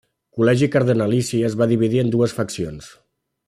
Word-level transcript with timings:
Col·legi 0.37 0.69
Cardenalici 0.75 1.43
es 1.51 1.57
va 1.61 1.67
dividir 1.75 2.03
en 2.05 2.11
dues 2.17 2.37
faccions. 2.41 2.93